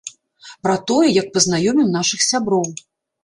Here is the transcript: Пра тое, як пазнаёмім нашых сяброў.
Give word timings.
Пра 0.67 0.77
тое, 0.91 1.09
як 1.17 1.27
пазнаёмім 1.37 1.93
нашых 1.97 2.25
сяброў. 2.31 2.67